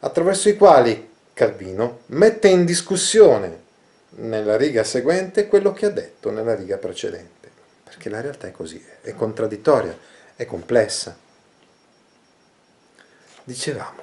[0.00, 3.62] attraverso i quali Calvino mette in discussione
[4.16, 7.50] nella riga seguente quello che ha detto nella riga precedente,
[7.82, 9.96] perché la realtà è così, è contraddittoria,
[10.36, 11.16] è complessa.
[13.44, 14.02] Dicevamo,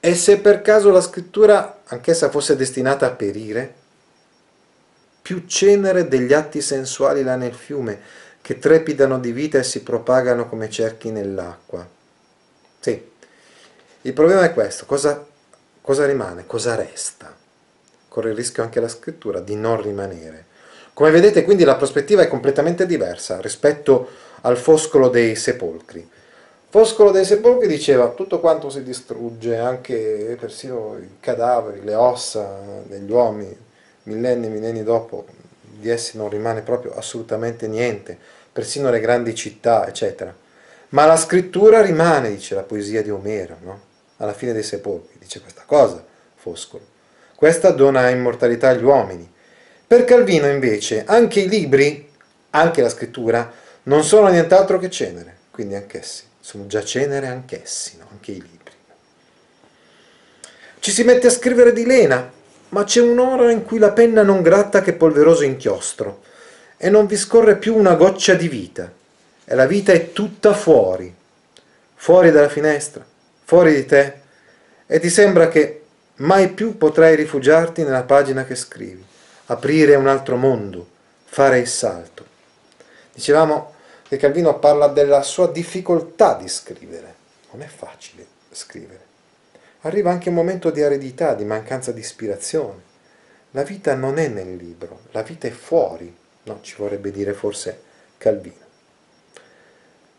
[0.00, 3.74] e se per caso la scrittura anch'essa fosse destinata a perire?
[5.32, 7.98] Più cenere degli atti sensuali là nel fiume,
[8.42, 11.88] che trepidano di vita e si propagano come cerchi nell'acqua.
[12.78, 13.02] Sì,
[14.02, 15.24] il problema è questo, cosa,
[15.80, 17.34] cosa rimane, cosa resta?
[18.08, 20.44] Corre il rischio anche la scrittura di non rimanere.
[20.92, 24.06] Come vedete quindi la prospettiva è completamente diversa rispetto
[24.42, 26.06] al foscolo dei sepolcri.
[26.68, 33.10] Foscolo dei Sepolcri diceva tutto quanto si distrugge, anche persino i cadaveri, le ossa degli
[33.10, 33.70] uomini,
[34.04, 35.26] millenni e millenni dopo
[35.60, 38.16] di essi non rimane proprio assolutamente niente,
[38.52, 40.34] persino le grandi città, eccetera.
[40.90, 43.80] Ma la scrittura rimane, dice la poesia di Omero, no?
[44.18, 46.04] alla fine dei sepolcri, dice questa cosa,
[46.36, 46.84] Foscolo.
[47.34, 49.30] Questa dona immortalità agli uomini.
[49.86, 52.08] Per Calvino invece anche i libri,
[52.50, 53.52] anche la scrittura,
[53.84, 58.08] non sono nient'altro che cenere, quindi anch'essi sono già cenere anch'essi, no?
[58.10, 58.74] anche i libri.
[60.80, 62.30] Ci si mette a scrivere di lena,
[62.72, 66.20] ma c'è un'ora in cui la penna non gratta che polveroso inchiostro.
[66.76, 68.90] e non vi scorre più una goccia di vita,
[69.44, 71.14] e la vita è tutta fuori,
[71.94, 73.06] fuori dalla finestra,
[73.44, 74.14] fuori di te,
[74.88, 75.82] e ti sembra che
[76.16, 79.04] mai più potrai rifugiarti nella pagina che scrivi,
[79.46, 80.88] aprire un altro mondo,
[81.24, 82.26] fare il salto.
[83.12, 83.74] Dicevamo
[84.08, 87.14] che Calvino parla della sua difficoltà di scrivere.
[87.52, 89.11] Non è facile scrivere.
[89.84, 92.90] Arriva anche un momento di aridità, di mancanza di ispirazione.
[93.50, 96.14] La vita non è nel libro, la vita è fuori,
[96.44, 97.80] no, ci vorrebbe dire forse
[98.16, 98.60] Calvino.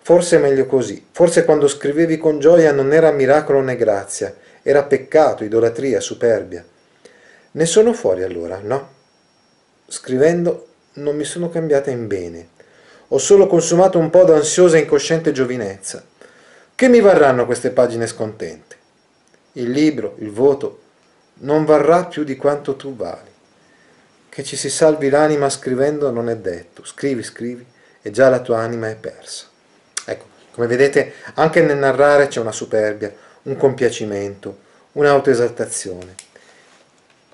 [0.01, 4.83] Forse è meglio così, forse quando scrivevi con gioia non era miracolo né grazia, era
[4.83, 6.63] peccato, idolatria, superbia.
[7.51, 8.89] Ne sono fuori allora, no?
[9.87, 12.49] Scrivendo non mi sono cambiata in bene,
[13.07, 16.03] ho solo consumato un po' d'ansiosa e incosciente giovinezza.
[16.75, 18.81] Che mi varranno queste pagine scontente?
[19.53, 20.81] Il libro, il voto,
[21.35, 23.31] non varrà più di quanto tu vali.
[24.29, 26.83] Che ci si salvi l'anima scrivendo non è detto.
[26.83, 27.65] Scrivi, scrivi,
[28.01, 29.45] e già la tua anima è persa.
[30.05, 33.13] Ecco, come vedete, anche nel narrare c'è una superbia,
[33.43, 34.57] un compiacimento,
[34.93, 36.15] un'autoesaltazione.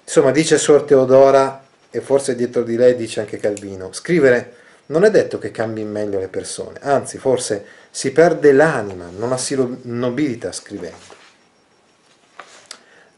[0.03, 4.55] Insomma, dice Suor Teodora, e forse dietro di lei dice anche Calvino, scrivere
[4.87, 9.37] non è detto che cambi in meglio le persone, anzi forse si perde l'anima, non
[9.37, 11.18] si nobilita scrivendo.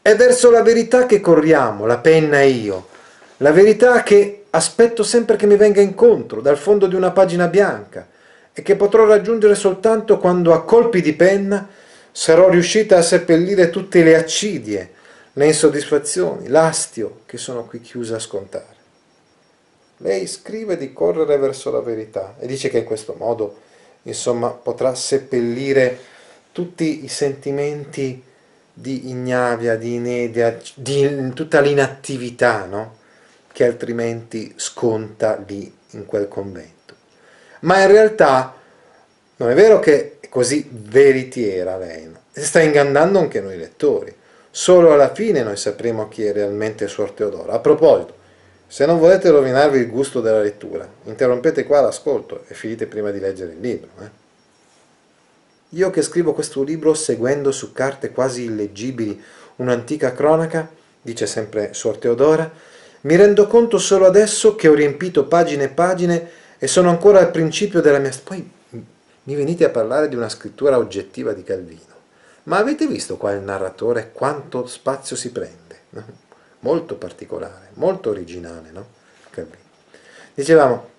[0.02, 2.88] È verso la verità che corriamo, la penna e io,
[3.36, 8.08] la verità che aspetto sempre che mi venga incontro dal fondo di una pagina bianca
[8.52, 11.68] e che potrò raggiungere soltanto quando a colpi di penna
[12.10, 14.90] sarò riuscita a seppellire tutte le accidie,
[15.34, 18.74] le insoddisfazioni, l'astio che sono qui chiusa a scontare.
[19.98, 23.60] Lei scrive di correre verso la verità e dice che in questo modo,
[24.02, 25.96] insomma, potrà seppellire
[26.50, 28.30] tutti i sentimenti
[28.72, 32.96] di ignavia, di inedia, di tutta l'inattività, no?
[33.52, 36.94] che altrimenti sconta lì in quel convento.
[37.60, 38.54] Ma in realtà
[39.36, 42.20] non è vero che è così veritiera lei, no?
[42.32, 44.14] sta ingannando anche noi lettori.
[44.50, 47.54] Solo alla fine noi sapremo chi è realmente Suor Teodora.
[47.54, 48.14] A proposito,
[48.66, 53.20] se non volete rovinarvi il gusto della lettura, interrompete qua l'ascolto e finite prima di
[53.20, 53.88] leggere il libro.
[54.00, 54.21] Eh?
[55.74, 59.22] Io che scrivo questo libro seguendo su carte quasi illeggibili
[59.56, 60.68] un'antica cronaca,
[61.00, 62.50] dice sempre Suor Teodora,
[63.02, 67.30] mi rendo conto solo adesso che ho riempito pagine e pagine e sono ancora al
[67.30, 68.12] principio della mia...
[68.22, 68.50] Poi
[69.24, 71.80] mi venite a parlare di una scrittura oggettiva di Calvino.
[72.44, 75.80] Ma avete visto qua il narratore quanto spazio si prende?
[76.60, 78.86] Molto particolare, molto originale, no?
[80.34, 80.90] Dicevamo,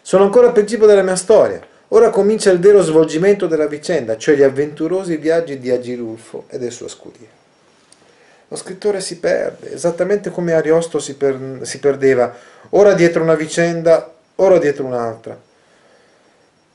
[0.00, 4.34] sono ancora al principio della mia storia, ora comincia il vero svolgimento della vicenda, cioè
[4.34, 7.40] gli avventurosi viaggi di Agilulfo e del suo scudiero.
[8.48, 12.34] Lo scrittore si perde, esattamente come Ariosto si, per, si perdeva,
[12.70, 15.50] ora dietro una vicenda, ora dietro un'altra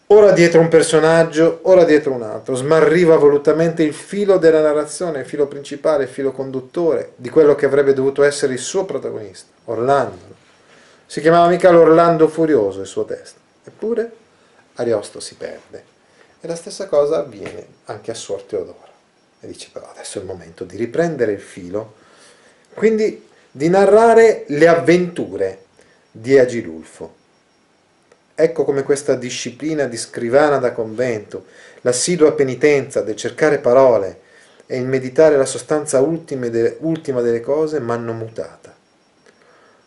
[0.10, 5.25] ora dietro un personaggio, ora dietro un altro, smarriva volutamente il filo della narrazione, il
[5.25, 10.36] filo principale, il filo conduttore di quello che avrebbe dovuto essere il suo protagonista, Orlando.
[11.06, 14.12] Si chiamava mica l'Orlando Furioso il suo testo, eppure
[14.78, 15.84] Ariosto si perde.
[16.42, 18.92] E la stessa cosa avviene anche a Suor Teodora.
[19.40, 21.94] E dice però adesso è il momento di riprendere il filo,
[22.74, 25.66] quindi di narrare le avventure
[26.10, 27.18] di Agilulfo
[28.40, 31.46] Ecco come questa disciplina di scrivana da convento,
[31.82, 34.20] l'assidua penitenza del cercare parole
[34.68, 36.48] e il meditare la sostanza ultima
[37.22, 38.76] delle cose m'hanno mutata.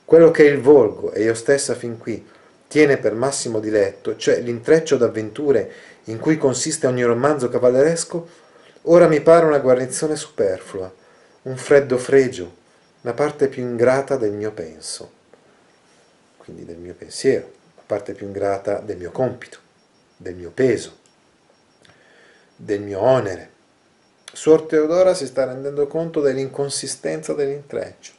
[0.04, 2.26] Quello che il volgo, e io stessa fin qui,
[2.70, 5.72] tiene per massimo diletto, cioè l'intreccio d'avventure
[6.04, 8.28] in cui consiste ogni romanzo cavalleresco,
[8.82, 10.92] ora mi pare una guarnizione superflua,
[11.42, 12.54] un freddo fregio,
[13.00, 15.10] la parte più ingrata del mio penso,
[16.36, 17.58] quindi del mio pensiero
[17.90, 19.58] parte più ingrata del mio compito,
[20.16, 20.96] del mio peso,
[22.54, 23.50] del mio onere.
[24.32, 28.12] Suor Teodora si sta rendendo conto dell'inconsistenza dell'intreccio.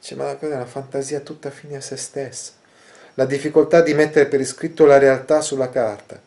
[0.00, 2.54] Dice, ma quella è una fantasia tutta fine a se stessa.
[3.18, 6.20] La difficoltà di mettere per iscritto la realtà sulla carta.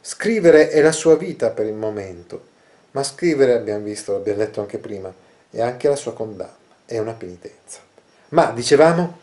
[0.00, 2.46] Scrivere è la sua vita per il momento,
[2.92, 5.12] ma scrivere, abbiamo visto, l'abbiamo detto anche prima,
[5.50, 6.54] è anche la sua condanna,
[6.86, 7.80] è una penitenza.
[8.28, 9.18] Ma, dicevamo,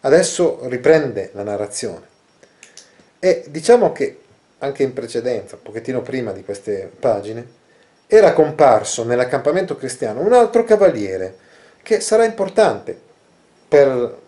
[0.00, 2.06] adesso riprende la narrazione.
[3.20, 4.18] E diciamo che
[4.58, 7.46] anche in precedenza, un pochettino prima di queste pagine,
[8.08, 11.36] era comparso nell'accampamento cristiano un altro cavaliere
[11.82, 12.98] che sarà importante
[13.68, 14.26] per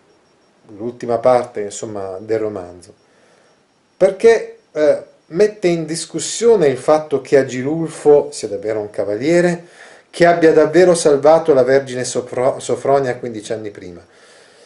[0.75, 2.93] l'ultima parte insomma, del romanzo,
[3.97, 9.65] perché eh, mette in discussione il fatto che Agilulfo sia davvero un cavaliere,
[10.09, 14.05] che abbia davvero salvato la Vergine Sofronia 15 anni prima.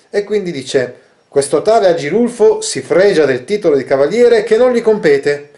[0.10, 0.96] E quindi dice,
[1.28, 5.52] questo tale Agilulfo si fregia del titolo di cavaliere che non gli compete,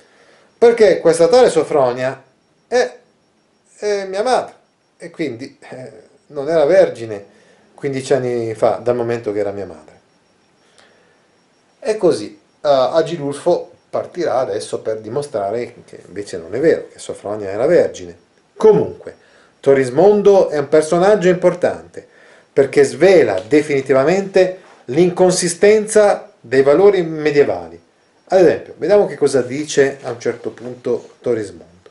[0.58, 2.22] perché questa tale Sofronia
[2.68, 2.98] è,
[3.78, 4.56] è mia madre
[4.98, 5.91] e quindi eh,
[6.28, 7.36] non era vergine
[7.76, 9.97] 15 anni fa, dal momento che era mia madre.
[11.88, 17.50] E così uh, Agilulfo partirà adesso per dimostrare che invece non è vero, che Sofronia
[17.50, 18.14] era vergine.
[18.58, 19.16] Comunque,
[19.62, 22.06] Torismondo è un personaggio importante
[22.52, 27.82] perché svela definitivamente l'inconsistenza dei valori medievali.
[28.26, 31.90] Ad esempio, vediamo che cosa dice a un certo punto Torismondo.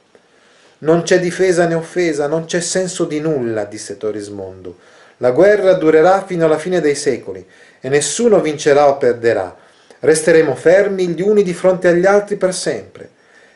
[0.81, 4.77] Non c'è difesa né offesa, non c'è senso di nulla, disse Torismondo.
[5.19, 7.43] La guerra durerà fino alla fine dei secoli
[7.81, 9.65] e nessuno vincerà o perderà.
[10.01, 13.11] Resteremo fermi gli uni di fronte agli altri per sempre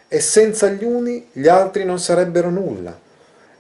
[0.08, 2.98] e senza gli uni gli altri non sarebbero nulla.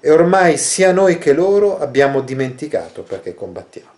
[0.00, 3.88] E ormai sia noi che loro abbiamo dimenticato perché combattiamo.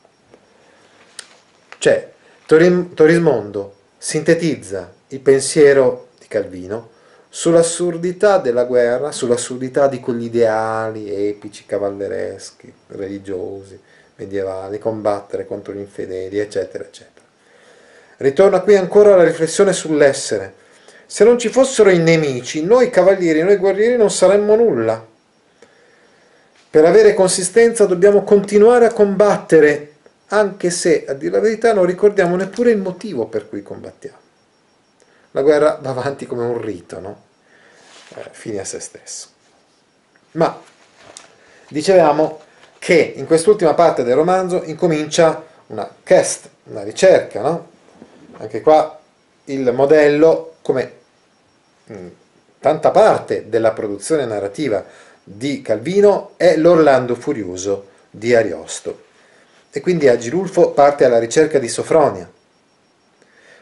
[1.79, 2.11] Cioè,
[2.45, 6.91] Torismondo sintetizza il pensiero di Calvino
[7.29, 13.81] sull'assurdità della guerra, sull'assurdità di quegli ideali epici, cavallereschi, religiosi,
[14.17, 17.22] medievali, combattere contro gli infedeli, eccetera, eccetera.
[18.19, 20.55] Ritorna qui ancora la riflessione sull'essere.
[21.07, 25.05] Se non ci fossero i nemici, noi cavalieri, noi guerrieri non saremmo nulla.
[26.71, 29.93] Per avere consistenza dobbiamo continuare a combattere
[30.29, 34.17] anche se, a dire la verità, non ricordiamo neppure il motivo per cui combattiamo.
[35.33, 37.23] La guerra va avanti come un rito, no?
[38.15, 39.29] Eh, fine a se stesso.
[40.33, 40.59] Ma,
[41.69, 42.41] dicevamo
[42.79, 47.71] che in quest'ultima parte del romanzo incomincia una quest, una ricerca, no?
[48.43, 48.99] Anche qua
[49.45, 50.93] il modello, come
[51.93, 52.07] mm,
[52.59, 54.85] tanta parte della produzione narrativa
[55.23, 59.05] di Calvino, è l'Orlando Furioso di Ariosto
[59.71, 62.29] e quindi Agilulfo parte alla ricerca di Sofronia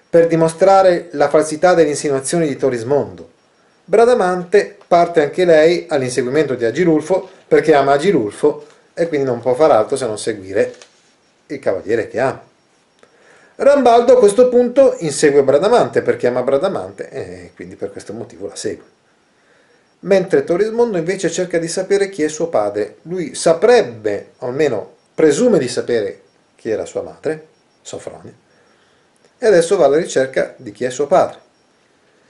[0.09, 3.29] per dimostrare la falsità delle insinuazioni di Torismondo.
[3.85, 9.73] Bradamante parte anche lei all'inseguimento di Agilulfo perché ama Agilulfo e quindi non può far
[9.73, 10.75] altro se non seguire
[11.49, 12.49] il cavaliere che ama.
[13.63, 18.57] Rambaldo a questo punto insegue Bradamante perché ama Bradamante e quindi per questo motivo la
[18.57, 18.85] segue.
[20.01, 22.97] Mentre Torismondo invece cerca di sapere chi è suo padre.
[23.03, 26.23] Lui saprebbe, o almeno presume di sapere
[26.57, 27.49] chi era sua madre,
[27.83, 28.33] Sofronia,
[29.37, 31.39] e adesso va alla ricerca di chi è suo padre.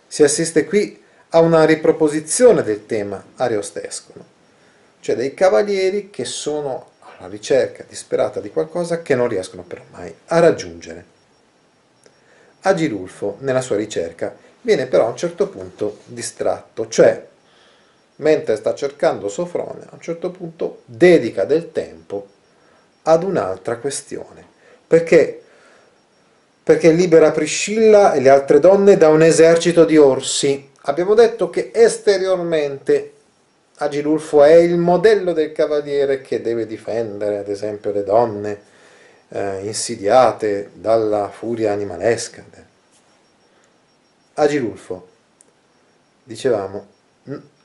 [0.08, 4.24] Si assiste qui a una riproposizione del tema ariostesco, no?
[4.98, 10.12] cioè dei cavalieri che sono alla ricerca disperata di qualcosa che non riescono però mai
[10.26, 11.18] a raggiungere.
[12.62, 17.28] Agilulfo, nella sua ricerca, viene però a un certo punto distratto, cioè
[18.16, 22.26] mentre sta cercando Sofronia, a un certo punto dedica del tempo
[23.02, 24.44] ad un'altra questione.
[24.86, 25.40] Perché?
[26.62, 30.68] Perché libera Priscilla e le altre donne da un esercito di orsi.
[30.82, 33.12] Abbiamo detto che esteriormente
[33.76, 38.60] Agilulfo è il modello del cavaliere che deve difendere, ad esempio, le donne
[39.30, 42.44] eh, insidiate dalla furia animalesca.
[44.34, 45.08] Agilulfo,
[46.24, 46.86] dicevamo,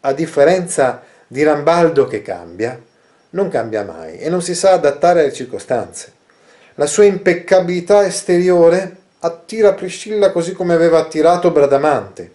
[0.01, 2.79] a differenza di Rambaldo che cambia,
[3.31, 6.13] non cambia mai e non si sa adattare alle circostanze.
[6.75, 12.33] La sua impeccabilità esteriore attira Priscilla così come aveva attirato Bradamante,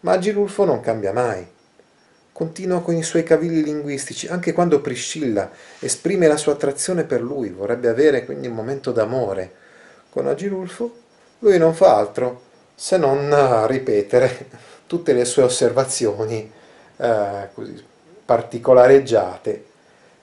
[0.00, 1.46] ma Agilulfo non cambia mai.
[2.32, 7.50] Continua con i suoi cavilli linguistici, anche quando Priscilla esprime la sua attrazione per lui,
[7.50, 9.52] vorrebbe avere quindi un momento d'amore.
[10.08, 10.96] Con Agilulfo
[11.40, 12.42] lui non fa altro
[12.74, 14.46] se non ripetere
[14.86, 16.50] tutte le sue osservazioni
[16.96, 17.84] eh, così
[18.24, 19.64] particolareggiate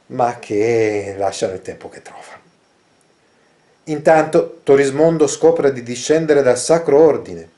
[0.08, 2.38] ma che lasciano il tempo che trova.
[3.86, 7.50] Intanto Torismondo scopre di discendere dal Sacro Ordine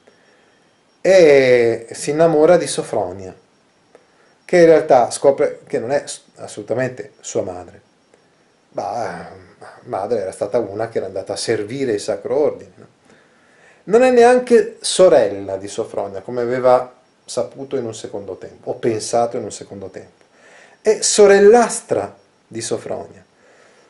[1.02, 3.36] e si innamora di Sofronia,
[4.52, 6.04] che in realtà scopre che non è
[6.36, 7.82] assolutamente sua madre,
[8.72, 9.30] ma
[9.84, 12.74] madre era stata una che era andata a servire il Sacro Ordine.
[13.86, 16.93] Non è neanche sorella di Sofronia, come aveva
[17.24, 20.26] saputo in un secondo tempo, o pensato in un secondo tempo.
[20.82, 22.14] È sorellastra
[22.45, 23.24] di Sofronia.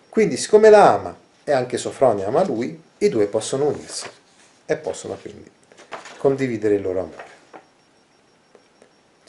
[0.10, 4.08] Quindi siccome la ama e anche Sofronia ama lui, i due possono unirsi
[4.68, 5.50] e possono quindi
[6.20, 7.31] condividere il loro amore.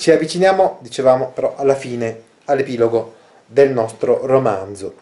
[0.02, 3.14] Ci avviciniamo, dicevamo, però alla fine, all'epilogo
[3.46, 4.94] del nostro romanzo.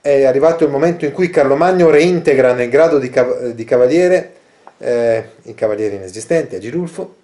[0.00, 4.36] È arrivato il momento in cui Carlo Magno reintegra nel grado di, cav- di cavaliere
[4.78, 7.14] eh, il cavaliere inesistente, Agilulfo,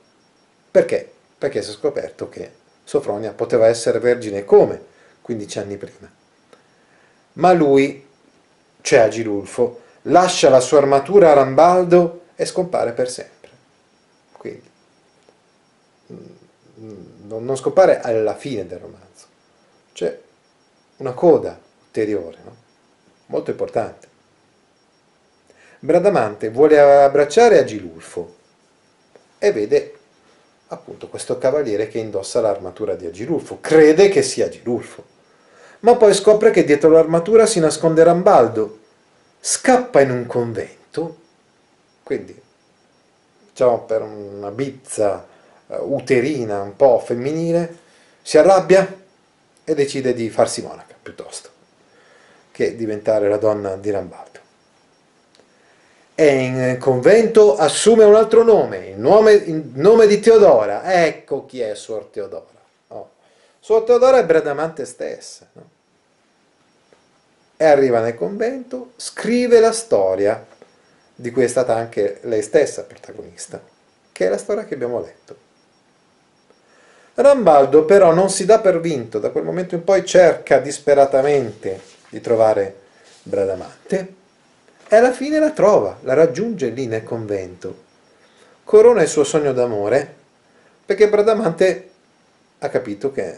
[0.71, 1.11] perché?
[1.39, 2.51] Perché si è scoperto che
[2.85, 4.79] Sofronia poteva essere vergine come?
[5.23, 6.13] 15 anni prima.
[7.33, 8.07] Ma lui,
[8.83, 13.49] cioè Agilulfo, lascia la sua armatura a Rambaldo e scompare per sempre.
[14.33, 14.75] Quindi,
[16.79, 19.27] non scompare alla fine del romanzo,
[19.93, 20.19] c'è
[20.99, 22.55] una coda ulteriore, no?
[23.27, 24.09] molto importante.
[25.79, 28.35] Bradamante vuole abbracciare Agilulfo
[29.39, 29.95] e vede
[30.69, 35.05] appunto questo cavaliere che indossa l'armatura di Agilulfo, crede che sia Agilulfo,
[35.81, 38.79] ma poi scopre che dietro l'armatura si nasconde Rambaldo,
[39.39, 41.17] scappa in un convento,
[42.03, 42.41] quindi
[43.51, 45.27] diciamo per una bizza
[45.69, 47.77] uterina un po' femminile,
[48.23, 49.05] si arrabbia
[49.65, 51.51] e decide di farsi monaca piuttosto
[52.53, 54.37] che diventare la donna di Rambaldo
[56.19, 61.05] e in convento assume un altro nome, il nome, il nome di Teodora.
[61.05, 62.47] Ecco chi è Suor Teodora.
[62.89, 63.11] Oh.
[63.61, 65.47] Suor Teodora è Bradamante stessa.
[65.53, 65.69] No?
[67.59, 70.43] E arriva nel convento, scrive la storia
[71.15, 73.63] di cui è stata anche lei stessa protagonista,
[74.11, 75.37] che è la storia che abbiamo letto.
[77.19, 82.21] Rambaldo però non si dà per vinto, da quel momento in poi cerca disperatamente di
[82.21, 82.85] trovare
[83.23, 84.15] Bradamante
[84.87, 87.85] e alla fine la trova, la raggiunge lì nel convento.
[88.65, 90.15] Corona il suo sogno d'amore
[90.85, 91.91] perché Bradamante
[92.59, 93.35] ha capito che,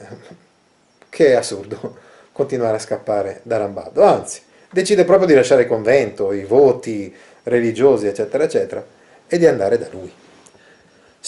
[1.09, 1.97] che è assurdo
[2.33, 7.15] continuare a scappare da Rambaldo, anzi decide proprio di lasciare il convento, i voti
[7.45, 8.85] religiosi eccetera eccetera
[9.29, 10.13] e di andare da lui.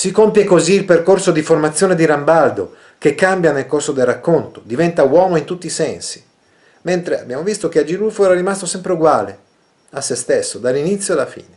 [0.00, 4.62] Si compie così il percorso di formazione di Rambaldo che cambia nel corso del racconto,
[4.64, 6.24] diventa uomo in tutti i sensi,
[6.80, 9.38] mentre abbiamo visto che Agilulfo era rimasto sempre uguale,
[9.90, 11.54] a se stesso, dall'inizio alla fine.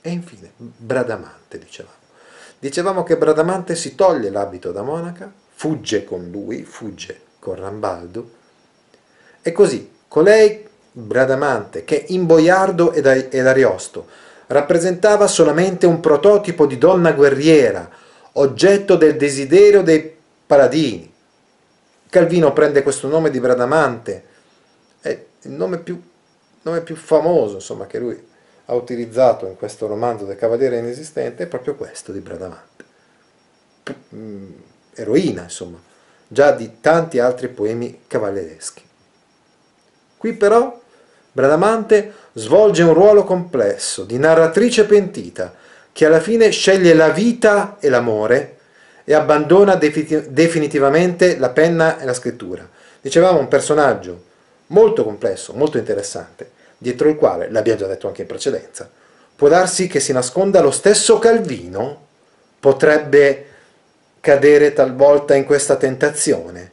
[0.00, 1.96] E infine, Bradamante, dicevamo.
[2.58, 8.30] Dicevamo che Bradamante si toglie l'abito da monaca, fugge con lui, fugge con Rambaldo,
[9.42, 17.12] e così colei, Bradamante, che in Boiardo ed Ariosto rappresentava solamente un prototipo di donna
[17.12, 17.88] guerriera,
[18.32, 20.14] oggetto del desiderio dei
[20.46, 21.10] paladini.
[22.08, 24.24] Calvino prende questo nome di Bradamante,
[25.00, 26.00] è il nome più
[26.62, 28.30] nome più famoso insomma, che lui
[28.66, 32.84] ha utilizzato in questo romanzo del Cavaliere Inesistente è proprio questo di Bradamante.
[34.14, 34.50] Mm,
[34.94, 35.80] eroina, insomma,
[36.28, 38.82] già di tanti altri poemi cavallereschi.
[40.16, 40.80] Qui però
[41.32, 45.54] Bradamante svolge un ruolo complesso di narratrice pentita
[45.90, 48.58] che alla fine sceglie la vita e l'amore
[49.04, 52.68] e abbandona definitivamente la penna e la scrittura.
[53.00, 54.24] Dicevamo un personaggio
[54.68, 58.88] molto complesso, molto interessante, dietro il quale, l'abbiamo già detto anche in precedenza,
[59.34, 62.06] può darsi che si nasconda lo stesso Calvino,
[62.60, 63.46] potrebbe
[64.20, 66.70] cadere talvolta in questa tentazione,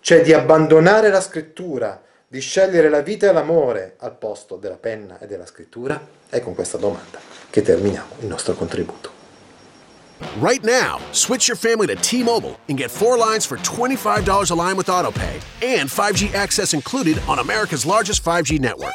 [0.00, 2.00] cioè di abbandonare la scrittura,
[2.32, 6.00] di scegliere la vita e l'amore al posto della penna e della scrittura?
[6.28, 7.18] È con questa domanda
[7.50, 9.10] che terminiamo il nostro contributo.
[10.38, 14.76] Right now, switch your family to T-Mobile and get four lines for $25 a line
[14.76, 18.94] with AutoPay and 5G access included on America's largest 5G network.